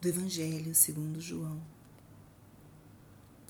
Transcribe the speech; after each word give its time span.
do 0.00 0.08
Evangelho 0.08 0.74
segundo 0.74 1.20
João. 1.20 1.60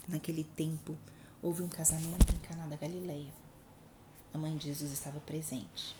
Naquele 0.08 0.42
tempo, 0.42 0.98
houve 1.40 1.62
um 1.62 1.68
casamento 1.68 2.34
em 2.34 2.38
Caná 2.40 2.66
da 2.66 2.74
Galileia. 2.74 3.32
A 4.34 4.38
mãe 4.38 4.56
de 4.56 4.66
Jesus 4.66 4.90
estava 4.90 5.20
presente. 5.20 5.94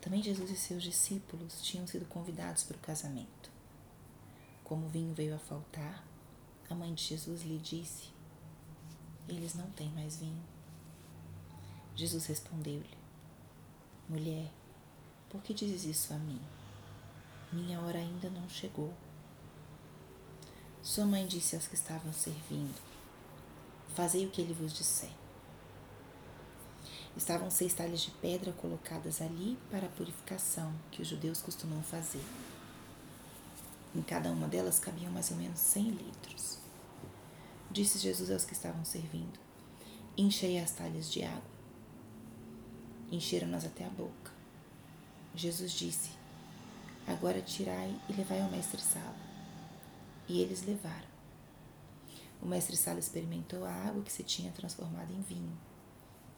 Também 0.00 0.22
Jesus 0.22 0.50
e 0.50 0.56
seus 0.56 0.84
discípulos 0.84 1.60
tinham 1.62 1.84
sido 1.84 2.06
convidados 2.06 2.62
para 2.62 2.76
o 2.76 2.80
casamento. 2.80 3.50
Como 4.62 4.86
o 4.86 4.88
vinho 4.88 5.12
veio 5.12 5.34
a 5.34 5.38
faltar, 5.40 6.06
a 6.70 6.74
mãe 6.76 6.94
de 6.94 7.02
Jesus 7.02 7.42
lhe 7.42 7.58
disse: 7.58 8.10
Eles 9.28 9.56
não 9.56 9.68
têm 9.70 9.90
mais 9.90 10.18
vinho. 10.18 10.44
Jesus 11.96 12.24
respondeu-lhe: 12.26 12.96
Mulher, 14.08 14.48
por 15.28 15.42
que 15.42 15.52
dizes 15.52 15.84
isso 15.84 16.14
a 16.14 16.18
mim? 16.18 16.40
Minha 17.52 17.80
hora 17.80 17.98
ainda 17.98 18.30
não 18.30 18.48
chegou. 18.48 18.94
Sua 20.86 21.04
mãe 21.04 21.26
disse 21.26 21.56
aos 21.56 21.66
que 21.66 21.74
estavam 21.74 22.12
servindo: 22.12 22.80
Fazei 23.96 24.24
o 24.24 24.30
que 24.30 24.40
ele 24.40 24.52
vos 24.52 24.72
disser. 24.72 25.10
Estavam 27.16 27.50
seis 27.50 27.74
talhas 27.74 28.02
de 28.02 28.12
pedra 28.12 28.52
colocadas 28.52 29.20
ali 29.20 29.58
para 29.68 29.86
a 29.86 29.90
purificação 29.90 30.72
que 30.92 31.02
os 31.02 31.08
judeus 31.08 31.42
costumam 31.42 31.82
fazer. 31.82 32.22
Em 33.96 34.00
cada 34.00 34.30
uma 34.30 34.46
delas 34.46 34.78
cabiam 34.78 35.10
mais 35.10 35.28
ou 35.32 35.36
menos 35.36 35.58
cem 35.58 35.90
litros. 35.90 36.58
Disse 37.68 37.98
Jesus 37.98 38.30
aos 38.30 38.44
que 38.44 38.52
estavam 38.52 38.84
servindo: 38.84 39.40
Enchei 40.16 40.56
as 40.60 40.70
talhas 40.70 41.10
de 41.10 41.24
água. 41.24 41.50
Encheram-nas 43.10 43.64
até 43.64 43.84
a 43.84 43.90
boca. 43.90 44.30
Jesus 45.34 45.72
disse: 45.72 46.10
Agora 47.08 47.42
tirai 47.42 47.92
e 48.08 48.12
levai 48.12 48.40
ao 48.40 48.50
mestre-sala. 48.52 49.25
E 50.28 50.40
eles 50.40 50.64
levaram. 50.64 51.06
O 52.42 52.46
mestre-sala 52.46 52.98
experimentou 52.98 53.64
a 53.64 53.72
água 53.72 54.02
que 54.02 54.12
se 54.12 54.22
tinha 54.22 54.52
transformado 54.52 55.12
em 55.12 55.20
vinho. 55.22 55.56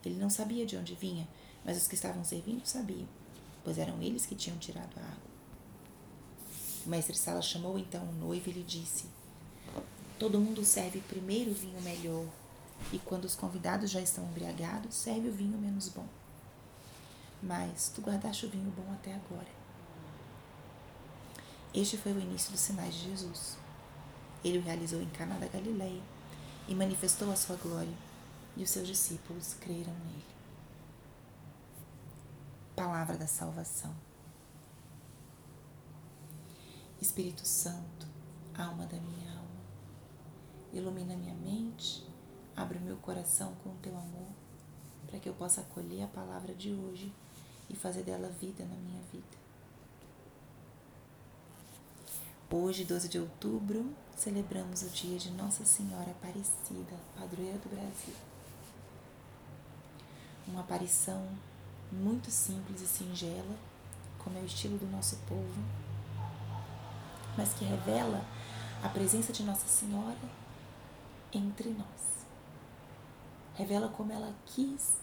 Ele 0.04 0.18
não 0.18 0.30
sabia 0.30 0.64
de 0.64 0.76
onde 0.76 0.94
vinha, 0.94 1.28
mas 1.64 1.76
os 1.76 1.88
que 1.88 1.94
estavam 1.94 2.24
servindo 2.24 2.64
sabiam, 2.64 3.08
pois 3.64 3.78
eram 3.78 4.00
eles 4.00 4.24
que 4.24 4.34
tinham 4.34 4.58
tirado 4.58 4.96
a 4.96 5.02
água. 5.02 5.28
O 6.86 6.88
mestre-sala 6.88 7.42
chamou 7.42 7.78
então 7.78 8.02
o 8.04 8.12
noivo 8.12 8.48
e 8.48 8.52
lhe 8.52 8.62
disse: 8.62 9.06
Todo 10.18 10.40
mundo 10.40 10.64
serve 10.64 11.00
primeiro 11.00 11.50
o 11.50 11.54
vinho 11.54 11.80
melhor, 11.82 12.26
e 12.92 12.98
quando 12.98 13.24
os 13.24 13.34
convidados 13.34 13.90
já 13.90 14.00
estão 14.00 14.24
embriagados, 14.24 14.94
serve 14.94 15.28
o 15.28 15.32
vinho 15.32 15.58
menos 15.58 15.88
bom. 15.88 16.06
Mas 17.42 17.92
tu 17.94 18.00
guardaste 18.00 18.46
o 18.46 18.50
vinho 18.50 18.70
bom 18.70 18.90
até 18.92 19.14
agora. 19.14 19.58
Este 21.74 21.96
foi 21.96 22.12
o 22.12 22.20
início 22.20 22.50
dos 22.50 22.60
sinais 22.60 22.94
de 22.94 23.10
Jesus. 23.10 23.58
Ele 24.44 24.58
o 24.58 24.62
realizou 24.62 25.00
em 25.02 25.08
Caná 25.10 25.36
da 25.36 25.48
Galileia 25.48 26.02
e 26.68 26.74
manifestou 26.74 27.30
a 27.32 27.36
sua 27.36 27.56
glória, 27.56 27.94
e 28.56 28.62
os 28.62 28.70
seus 28.70 28.86
discípulos 28.86 29.54
creram 29.54 29.92
nele. 29.92 30.24
Palavra 32.76 33.16
da 33.16 33.26
salvação. 33.26 33.94
Espírito 37.00 37.46
Santo, 37.46 38.06
alma 38.56 38.84
da 38.86 38.96
minha 38.98 39.30
alma, 39.30 39.60
ilumina 40.72 41.16
minha 41.16 41.34
mente, 41.34 42.04
abre 42.56 42.78
o 42.78 42.82
meu 42.82 42.96
coração 42.96 43.54
com 43.62 43.70
o 43.70 43.78
teu 43.80 43.96
amor, 43.96 44.28
para 45.06 45.18
que 45.18 45.28
eu 45.28 45.34
possa 45.34 45.60
acolher 45.60 46.02
a 46.02 46.08
palavra 46.08 46.54
de 46.54 46.72
hoje 46.72 47.12
e 47.70 47.76
fazer 47.76 48.02
dela 48.02 48.28
vida 48.28 48.64
na 48.64 48.76
minha 48.76 49.00
vida. 49.12 49.47
Hoje, 52.50 52.82
12 52.82 53.10
de 53.10 53.18
outubro, 53.18 53.94
celebramos 54.16 54.80
o 54.80 54.88
dia 54.88 55.18
de 55.18 55.30
Nossa 55.32 55.66
Senhora 55.66 56.10
Aparecida, 56.12 56.96
padroeira 57.14 57.58
do 57.58 57.68
Brasil. 57.68 58.14
Uma 60.46 60.60
aparição 60.62 61.28
muito 61.92 62.30
simples 62.30 62.80
e 62.80 62.86
singela, 62.86 63.54
como 64.18 64.38
é 64.38 64.40
o 64.40 64.46
estilo 64.46 64.78
do 64.78 64.86
nosso 64.86 65.16
povo, 65.28 65.62
mas 67.36 67.52
que 67.52 67.66
revela 67.66 68.24
a 68.82 68.88
presença 68.88 69.30
de 69.30 69.42
Nossa 69.42 69.68
Senhora 69.68 70.16
entre 71.30 71.68
nós. 71.68 72.24
Revela 73.56 73.90
como 73.90 74.10
ela 74.10 74.34
quis 74.46 74.96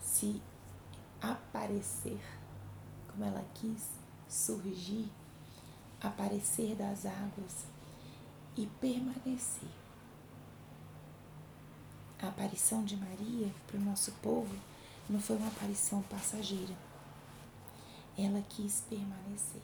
se 0.00 0.40
aparecer, 1.20 2.20
como 3.10 3.24
ela 3.24 3.44
quis 3.52 3.84
surgir 4.28 5.10
aparecer 6.08 6.74
das 6.74 7.06
águas 7.06 7.66
e 8.56 8.66
permanecer. 8.80 9.68
A 12.20 12.28
aparição 12.28 12.84
de 12.84 12.96
Maria 12.96 13.50
para 13.66 13.78
o 13.78 13.82
nosso 13.82 14.12
povo 14.22 14.54
não 15.08 15.20
foi 15.20 15.36
uma 15.36 15.48
aparição 15.48 16.02
passageira. 16.02 16.74
Ela 18.16 18.42
quis 18.48 18.82
permanecer. 18.88 19.60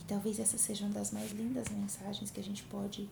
E 0.00 0.04
talvez 0.04 0.38
essa 0.38 0.56
seja 0.56 0.84
uma 0.84 0.94
das 0.94 1.12
mais 1.12 1.30
lindas 1.32 1.68
mensagens 1.68 2.30
que 2.30 2.40
a 2.40 2.42
gente 2.42 2.62
pode 2.64 3.08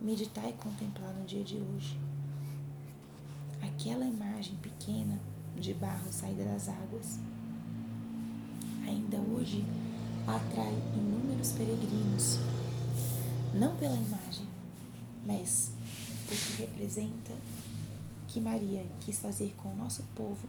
meditar 0.00 0.48
e 0.48 0.52
contemplar 0.52 1.12
no 1.12 1.26
dia 1.26 1.42
de 1.42 1.56
hoje. 1.56 1.98
Aquela 3.60 4.04
imagem 4.04 4.56
pequena 4.56 5.20
de 5.56 5.74
barro 5.74 6.12
saída 6.12 6.44
das 6.44 6.68
águas. 6.68 7.18
Ainda 8.86 9.18
hoje 9.18 9.64
atrai 10.28 10.74
inúmeros 10.94 11.52
peregrinos, 11.52 12.38
não 13.54 13.74
pela 13.76 13.96
imagem, 13.96 14.46
mas 15.24 15.70
porque 16.26 16.62
representa 16.62 17.32
que 18.26 18.38
Maria 18.38 18.84
quis 19.00 19.18
fazer 19.18 19.54
com 19.56 19.72
o 19.72 19.76
nosso 19.76 20.02
povo 20.14 20.46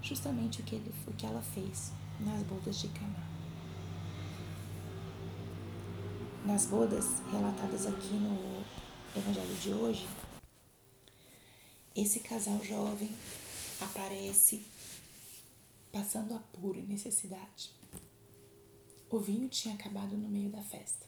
justamente 0.00 0.60
o 0.60 0.64
que, 0.64 0.76
ele, 0.76 0.94
o 1.08 1.12
que 1.14 1.26
ela 1.26 1.42
fez 1.42 1.90
nas 2.20 2.42
bodas 2.44 2.78
de 2.80 2.88
Caná. 2.88 3.26
Nas 6.46 6.66
bodas 6.66 7.06
relatadas 7.30 7.86
aqui 7.86 8.14
no 8.14 8.64
Evangelho 9.16 9.56
de 9.56 9.70
hoje, 9.70 10.08
esse 11.94 12.20
casal 12.20 12.62
jovem 12.64 13.10
aparece 13.80 14.64
passando 15.92 16.34
apuro 16.34 16.78
e 16.78 16.82
necessidade. 16.82 17.81
O 19.12 19.18
vinho 19.18 19.46
tinha 19.46 19.74
acabado 19.74 20.16
no 20.16 20.26
meio 20.26 20.48
da 20.48 20.62
festa. 20.62 21.06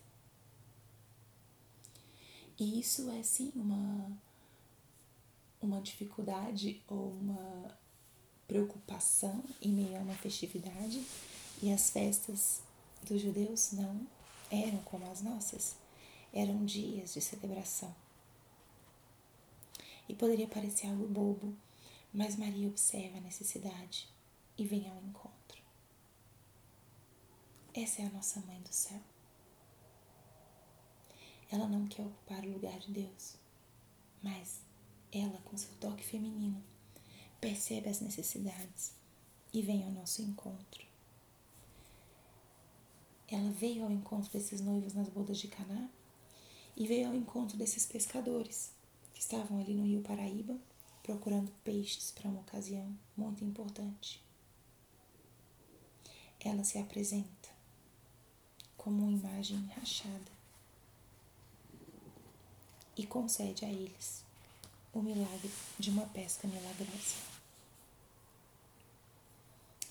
E 2.58 2.78
isso 2.78 3.10
é 3.10 3.22
sim 3.22 3.50
uma, 3.56 4.12
uma 5.58 5.80
dificuldade 5.80 6.82
ou 6.86 7.10
uma 7.12 7.74
preocupação 8.46 9.42
em 9.58 9.72
meio 9.72 9.96
a 9.96 10.00
uma 10.00 10.12
festividade, 10.12 11.02
e 11.62 11.72
as 11.72 11.88
festas 11.88 12.60
dos 13.08 13.22
judeus 13.22 13.72
não 13.72 14.06
eram 14.50 14.82
como 14.82 15.10
as 15.10 15.22
nossas, 15.22 15.74
eram 16.30 16.62
dias 16.62 17.14
de 17.14 17.22
celebração. 17.22 17.94
E 20.06 20.14
poderia 20.14 20.46
parecer 20.46 20.88
algo 20.88 21.08
bobo, 21.08 21.56
mas 22.12 22.36
Maria 22.36 22.68
observa 22.68 23.16
a 23.16 23.22
necessidade 23.22 24.06
e 24.58 24.66
vem 24.66 24.90
ao 24.90 25.02
encontro. 25.02 25.33
Essa 27.76 28.02
é 28.02 28.06
a 28.06 28.10
nossa 28.10 28.40
mãe 28.42 28.62
do 28.62 28.72
céu. 28.72 29.00
Ela 31.50 31.66
não 31.66 31.88
quer 31.88 32.06
ocupar 32.06 32.44
o 32.44 32.52
lugar 32.52 32.78
de 32.78 32.92
Deus, 32.92 33.34
mas 34.22 34.60
ela, 35.10 35.40
com 35.40 35.56
seu 35.56 35.74
toque 35.80 36.04
feminino, 36.04 36.62
percebe 37.40 37.88
as 37.88 38.00
necessidades 38.00 38.94
e 39.52 39.60
vem 39.60 39.82
ao 39.82 39.90
nosso 39.90 40.22
encontro. 40.22 40.86
Ela 43.26 43.50
veio 43.50 43.82
ao 43.82 43.90
encontro 43.90 44.30
desses 44.30 44.60
noivos 44.60 44.94
nas 44.94 45.08
bodas 45.08 45.38
de 45.38 45.48
Caná 45.48 45.90
e 46.76 46.86
veio 46.86 47.08
ao 47.08 47.14
encontro 47.14 47.56
desses 47.56 47.84
pescadores 47.84 48.72
que 49.12 49.20
estavam 49.20 49.58
ali 49.58 49.74
no 49.74 49.84
Rio 49.84 50.00
Paraíba 50.00 50.56
procurando 51.02 51.50
peixes 51.64 52.12
para 52.12 52.30
uma 52.30 52.40
ocasião 52.40 52.96
muito 53.16 53.44
importante. 53.44 54.22
Ela 56.38 56.62
se 56.62 56.78
apresenta 56.78 57.43
como 58.84 59.02
uma 59.02 59.12
imagem 59.12 59.64
rachada 59.74 60.30
e 62.94 63.06
concede 63.06 63.64
a 63.64 63.68
eles 63.68 64.22
o 64.92 65.00
milagre 65.00 65.50
de 65.78 65.88
uma 65.88 66.04
pesca 66.08 66.46
milagrosa. 66.46 67.16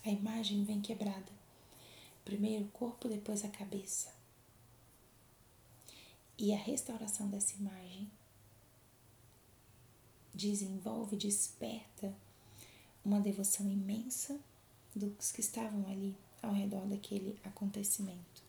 A 0.05 0.09
imagem 0.09 0.63
vem 0.63 0.79
quebrada, 0.79 1.31
primeiro 2.23 2.65
o 2.65 2.69
corpo, 2.69 3.09
depois 3.09 3.43
a 3.43 3.49
cabeça. 3.49 4.13
E 6.37 6.53
a 6.53 6.57
restauração 6.57 7.27
dessa 7.29 7.55
imagem 7.55 8.07
desenvolve, 10.31 11.15
desperta 11.15 12.13
uma 13.03 13.19
devoção 13.19 13.67
imensa 13.71 14.39
dos 14.95 15.31
que 15.31 15.41
estavam 15.41 15.87
ali 15.87 16.15
ao 16.43 16.53
redor 16.53 16.85
daquele 16.85 17.39
acontecimento. 17.43 18.42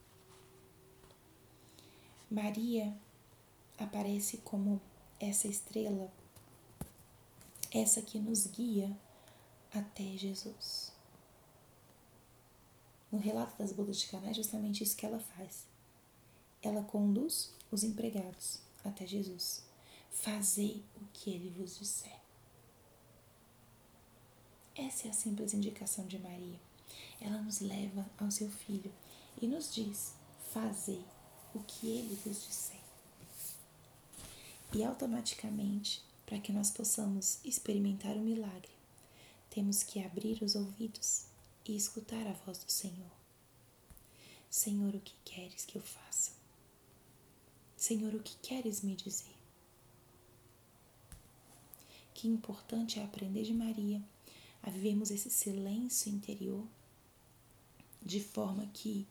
Maria 2.31 2.97
aparece 3.79 4.39
como 4.39 4.81
essa 5.21 5.47
estrela, 5.47 6.13
essa 7.71 8.03
que 8.03 8.19
nos 8.19 8.47
guia 8.47 8.97
até 9.73 10.17
Jesus. 10.17 10.93
No 13.11 13.19
relato 13.19 13.57
das 13.59 13.73
bodas 13.73 13.99
de 13.99 14.09
Caná 14.09 14.31
é 14.31 14.35
justamente 14.35 14.83
isso 14.83 14.97
que 14.97 15.07
ela 15.07 15.21
faz. 15.21 15.67
Ela 16.63 16.83
conduz 16.83 17.53
os 17.71 17.85
empregados 17.85 18.61
até 18.85 19.07
Jesus. 19.07 19.63
Fazei 20.11 20.83
o 20.97 21.05
que 21.13 21.31
ele 21.31 21.51
vos 21.51 21.79
disser. 21.79 22.19
Essa 24.75 25.07
é 25.07 25.11
a 25.11 25.15
simples 25.15 25.55
indicação 25.55 26.07
de 26.07 26.19
Maria. 26.19 26.59
Ela 27.21 27.41
nos 27.43 27.61
leva 27.61 28.05
ao 28.19 28.31
seu 28.31 28.51
filho 28.51 28.93
e 29.41 29.47
nos 29.47 29.73
diz: 29.73 30.15
Fazei 30.53 31.05
o 31.55 31.63
que 31.63 31.87
ele 31.87 32.19
vos 32.25 32.45
disser. 32.45 32.81
E 34.73 34.83
automaticamente, 34.83 36.03
para 36.27 36.39
que 36.39 36.53
nós 36.53 36.71
possamos 36.71 37.39
experimentar 37.45 38.17
o 38.17 38.21
milagre, 38.21 38.75
temos 39.51 39.83
que 39.83 40.03
abrir 40.03 40.43
os 40.43 40.57
ouvidos 40.57 41.27
e 41.65 41.77
escutar 41.77 42.27
a 42.27 42.33
voz 42.33 42.59
do 42.59 42.71
Senhor. 42.71 43.13
Senhor, 44.51 44.95
o 44.95 45.01
que 45.01 45.15
queres 45.25 45.65
que 45.65 45.77
eu 45.77 45.83
faça? 45.83 46.33
Senhor, 47.77 48.15
o 48.15 48.23
que 48.23 48.37
queres 48.39 48.83
me 48.83 48.97
dizer? 48.97 49.35
Que 52.13 52.29
importante 52.29 52.99
é 52.99 53.05
aprender 53.05 53.45
de 53.45 53.55
Maria 53.55 54.03
a 54.63 54.71
vivermos 54.71 55.11
esse 55.11 55.31
silêncio 55.31 56.11
interior 56.11 56.67
de 58.03 58.21
forma 58.21 58.67
que 58.73 59.07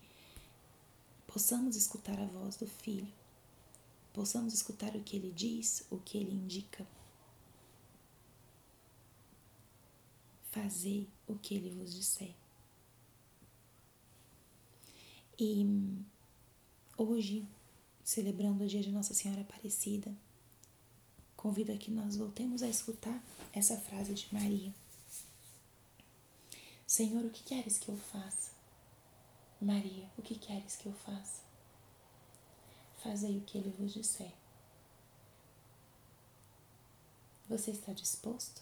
possamos 1.33 1.75
escutar 1.75 2.19
a 2.19 2.27
voz 2.27 2.57
do 2.57 2.67
Filho, 2.67 3.11
possamos 4.13 4.53
escutar 4.53 4.95
o 4.95 5.01
que 5.01 5.15
ele 5.15 5.31
diz, 5.31 5.83
o 5.89 5.97
que 5.97 6.19
ele 6.19 6.31
indica. 6.31 6.85
Fazer 10.51 11.07
o 11.27 11.33
que 11.35 11.55
ele 11.55 11.71
vos 11.71 11.91
disser. 11.91 12.35
E 15.39 15.65
hoje, 16.95 17.43
celebrando 18.03 18.63
o 18.63 18.67
dia 18.67 18.83
de 18.83 18.91
Nossa 18.91 19.15
Senhora 19.15 19.41
Aparecida, 19.41 20.15
convido 21.35 21.71
a 21.71 21.77
que 21.77 21.89
nós 21.89 22.15
voltemos 22.15 22.61
a 22.61 22.69
escutar 22.69 23.19
essa 23.51 23.75
frase 23.75 24.13
de 24.13 24.31
Maria. 24.31 24.71
Senhor, 26.85 27.25
o 27.25 27.31
que 27.31 27.43
queres 27.43 27.79
que 27.79 27.89
eu 27.89 27.97
faça? 27.97 28.52
Maria, 29.63 30.09
o 30.17 30.21
que 30.21 30.35
queres 30.35 30.75
que 30.75 30.87
eu 30.87 30.93
faça? 30.93 31.41
Fazei 32.97 33.37
o 33.37 33.41
que 33.41 33.57
ele 33.57 33.73
vos 33.79 33.93
disser. 33.93 34.33
Você 37.47 37.71
está 37.71 37.93
disposto? 37.93 38.61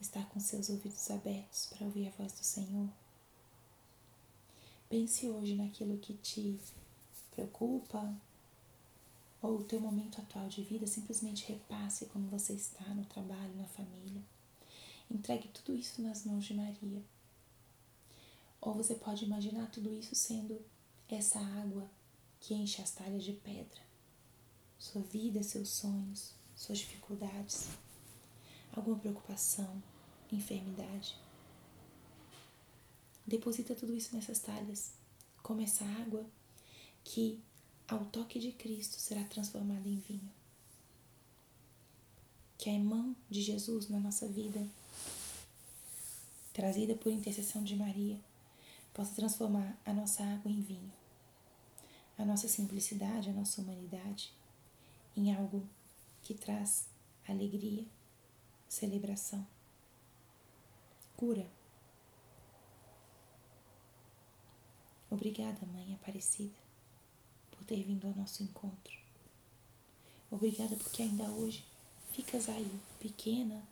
Está 0.00 0.24
com 0.24 0.40
seus 0.40 0.68
ouvidos 0.68 1.10
abertos 1.10 1.66
para 1.66 1.84
ouvir 1.84 2.08
a 2.08 2.10
voz 2.10 2.32
do 2.32 2.44
Senhor? 2.44 2.88
Pense 4.88 5.28
hoje 5.28 5.54
naquilo 5.54 5.98
que 5.98 6.14
te 6.14 6.58
preocupa, 7.30 8.14
ou 9.40 9.58
o 9.58 9.64
teu 9.64 9.80
momento 9.80 10.20
atual 10.20 10.48
de 10.48 10.62
vida, 10.62 10.86
simplesmente 10.86 11.46
repasse 11.46 12.06
como 12.06 12.28
você 12.28 12.52
está 12.52 12.84
no 12.94 13.04
trabalho, 13.04 13.56
na 13.56 13.66
família. 13.66 14.22
Entregue 15.10 15.48
tudo 15.48 15.76
isso 15.76 16.02
nas 16.02 16.24
mãos 16.24 16.44
de 16.44 16.54
Maria. 16.54 17.02
Ou 18.62 18.72
você 18.72 18.94
pode 18.94 19.24
imaginar 19.24 19.68
tudo 19.72 19.92
isso 19.92 20.14
sendo 20.14 20.64
essa 21.08 21.40
água 21.40 21.90
que 22.38 22.54
enche 22.54 22.80
as 22.80 22.92
talhas 22.92 23.24
de 23.24 23.32
pedra. 23.32 23.82
Sua 24.78 25.02
vida, 25.02 25.42
seus 25.42 25.68
sonhos, 25.68 26.32
suas 26.54 26.78
dificuldades, 26.78 27.68
alguma 28.72 28.96
preocupação, 28.96 29.82
enfermidade. 30.30 31.18
Deposita 33.26 33.74
tudo 33.74 33.96
isso 33.96 34.14
nessas 34.14 34.38
talhas, 34.38 34.92
como 35.42 35.60
essa 35.60 35.84
água 36.00 36.24
que, 37.02 37.42
ao 37.88 38.04
toque 38.06 38.38
de 38.38 38.52
Cristo, 38.52 39.00
será 39.00 39.24
transformada 39.24 39.88
em 39.88 39.98
vinho. 39.98 40.32
Que 42.58 42.70
a 42.70 42.78
mão 42.78 43.16
de 43.28 43.42
Jesus 43.42 43.88
na 43.88 43.98
nossa 43.98 44.28
vida 44.28 44.64
trazida 46.52 46.94
por 46.94 47.10
intercessão 47.10 47.64
de 47.64 47.74
Maria, 47.74 48.20
possa 48.92 49.14
transformar 49.14 49.78
a 49.84 49.92
nossa 49.92 50.22
água 50.22 50.50
em 50.50 50.60
vinho, 50.60 50.92
a 52.18 52.24
nossa 52.24 52.46
simplicidade, 52.46 53.30
a 53.30 53.32
nossa 53.32 53.60
humanidade 53.60 54.32
em 55.16 55.34
algo 55.34 55.66
que 56.22 56.34
traz 56.34 56.88
alegria, 57.26 57.86
celebração, 58.68 59.46
cura. 61.16 61.46
Obrigada, 65.10 65.66
Mãe 65.66 65.94
Aparecida, 65.94 66.54
por 67.50 67.64
ter 67.64 67.82
vindo 67.82 68.06
ao 68.06 68.14
nosso 68.14 68.42
encontro. 68.42 68.96
Obrigada 70.30 70.76
porque 70.76 71.02
ainda 71.02 71.24
hoje 71.24 71.64
ficas 72.12 72.48
aí, 72.48 72.80
pequena, 72.98 73.62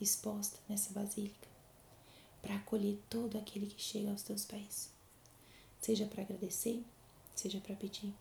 exposta 0.00 0.58
nessa 0.68 0.92
basílica 0.92 1.49
para 2.42 2.56
acolher 2.56 2.98
todo 3.08 3.38
aquele 3.38 3.66
que 3.66 3.80
chega 3.80 4.10
aos 4.10 4.22
teus 4.22 4.44
pés. 4.44 4.90
Seja 5.80 6.06
para 6.06 6.22
agradecer, 6.22 6.84
seja 7.34 7.60
para 7.60 7.76
pedir. 7.76 8.14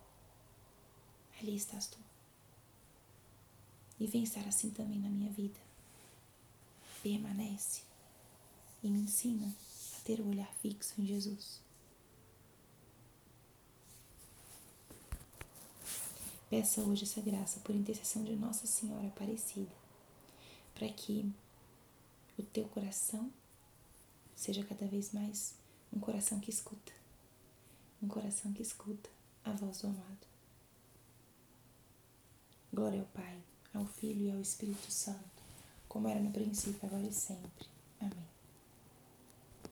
Ali 1.40 1.56
estás 1.56 1.88
tu. 1.88 1.98
E 4.00 4.08
vem 4.08 4.24
estar 4.24 4.48
assim 4.48 4.70
também 4.72 5.00
na 5.00 5.10
minha 5.10 5.32
vida. 5.32 5.60
Permanece 7.04 7.82
e 8.84 8.90
me 8.90 9.00
ensina 9.00 9.48
a 9.48 10.00
ter 10.02 10.20
o 10.20 10.30
olhar 10.30 10.54
fixo 10.56 11.00
em 11.00 11.06
Jesus. 11.06 11.62
Peça 16.50 16.82
hoje 16.82 17.04
essa 17.04 17.22
graça 17.22 17.60
por 17.60 17.76
intercessão 17.76 18.24
de 18.24 18.36
Nossa 18.36 18.66
Senhora 18.66 19.08
Aparecida, 19.08 19.72
para 20.74 20.90
que 20.90 21.32
o 22.38 22.42
teu 22.42 22.66
coração 22.70 23.32
seja 24.40 24.64
cada 24.64 24.88
vez 24.88 25.12
mais 25.12 25.54
um 25.92 26.00
coração 26.00 26.40
que 26.40 26.50
escuta, 26.50 26.94
um 28.02 28.08
coração 28.08 28.54
que 28.54 28.62
escuta 28.62 29.10
a 29.44 29.52
voz 29.52 29.82
do 29.82 29.88
amado. 29.88 30.28
Glória 32.72 33.02
ao 33.02 33.06
Pai, 33.08 33.38
ao 33.74 33.86
Filho 33.86 34.28
e 34.28 34.32
ao 34.32 34.40
Espírito 34.40 34.90
Santo, 34.90 35.44
como 35.90 36.08
era 36.08 36.22
no 36.22 36.32
princípio, 36.32 36.80
agora 36.88 37.06
e 37.06 37.12
sempre. 37.12 37.68
Amém. 38.00 38.39